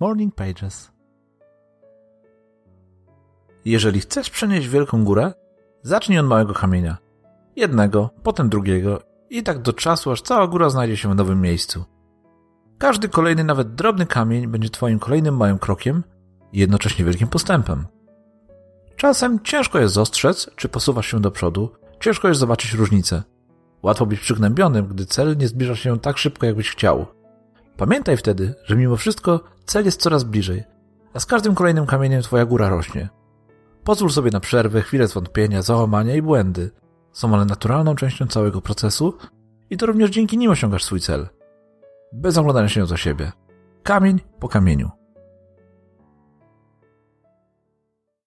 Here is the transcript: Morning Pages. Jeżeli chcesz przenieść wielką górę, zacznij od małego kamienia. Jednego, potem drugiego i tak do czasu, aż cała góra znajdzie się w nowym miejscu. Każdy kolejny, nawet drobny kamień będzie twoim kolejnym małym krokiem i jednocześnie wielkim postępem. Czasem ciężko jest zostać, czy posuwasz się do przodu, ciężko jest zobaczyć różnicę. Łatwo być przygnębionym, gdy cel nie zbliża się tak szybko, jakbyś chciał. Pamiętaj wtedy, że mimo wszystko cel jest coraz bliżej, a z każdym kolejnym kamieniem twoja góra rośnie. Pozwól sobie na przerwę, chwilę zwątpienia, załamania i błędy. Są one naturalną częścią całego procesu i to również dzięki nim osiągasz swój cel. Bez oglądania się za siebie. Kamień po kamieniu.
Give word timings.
Morning 0.00 0.34
Pages. 0.34 0.92
Jeżeli 3.64 4.00
chcesz 4.00 4.30
przenieść 4.30 4.68
wielką 4.68 5.04
górę, 5.04 5.32
zacznij 5.82 6.18
od 6.18 6.26
małego 6.26 6.54
kamienia. 6.54 6.96
Jednego, 7.56 8.10
potem 8.22 8.48
drugiego 8.48 9.02
i 9.30 9.42
tak 9.42 9.62
do 9.62 9.72
czasu, 9.72 10.10
aż 10.10 10.22
cała 10.22 10.46
góra 10.46 10.70
znajdzie 10.70 10.96
się 10.96 11.10
w 11.10 11.14
nowym 11.14 11.40
miejscu. 11.40 11.84
Każdy 12.78 13.08
kolejny, 13.08 13.44
nawet 13.44 13.74
drobny 13.74 14.06
kamień 14.06 14.46
będzie 14.46 14.70
twoim 14.70 14.98
kolejnym 14.98 15.36
małym 15.36 15.58
krokiem 15.58 16.04
i 16.52 16.58
jednocześnie 16.58 17.04
wielkim 17.04 17.28
postępem. 17.28 17.86
Czasem 18.96 19.40
ciężko 19.40 19.78
jest 19.78 19.94
zostać, 19.94 20.46
czy 20.56 20.68
posuwasz 20.68 21.06
się 21.06 21.20
do 21.20 21.30
przodu, 21.30 21.70
ciężko 22.00 22.28
jest 22.28 22.40
zobaczyć 22.40 22.72
różnicę. 22.72 23.22
Łatwo 23.82 24.06
być 24.06 24.20
przygnębionym, 24.20 24.86
gdy 24.86 25.06
cel 25.06 25.36
nie 25.36 25.48
zbliża 25.48 25.76
się 25.76 26.00
tak 26.00 26.18
szybko, 26.18 26.46
jakbyś 26.46 26.70
chciał. 26.70 27.17
Pamiętaj 27.78 28.16
wtedy, 28.16 28.54
że 28.64 28.76
mimo 28.76 28.96
wszystko 28.96 29.40
cel 29.66 29.84
jest 29.84 30.00
coraz 30.00 30.24
bliżej, 30.24 30.64
a 31.14 31.20
z 31.20 31.26
każdym 31.26 31.54
kolejnym 31.54 31.86
kamieniem 31.86 32.22
twoja 32.22 32.44
góra 32.44 32.68
rośnie. 32.68 33.08
Pozwól 33.84 34.10
sobie 34.10 34.30
na 34.30 34.40
przerwę, 34.40 34.82
chwilę 34.82 35.08
zwątpienia, 35.08 35.62
załamania 35.62 36.14
i 36.14 36.22
błędy. 36.22 36.70
Są 37.12 37.34
one 37.34 37.44
naturalną 37.44 37.94
częścią 37.94 38.26
całego 38.26 38.60
procesu 38.60 39.14
i 39.70 39.76
to 39.76 39.86
również 39.86 40.10
dzięki 40.10 40.38
nim 40.38 40.50
osiągasz 40.50 40.84
swój 40.84 41.00
cel. 41.00 41.28
Bez 42.12 42.38
oglądania 42.38 42.68
się 42.68 42.86
za 42.86 42.96
siebie. 42.96 43.32
Kamień 43.82 44.20
po 44.40 44.48
kamieniu. 44.48 44.90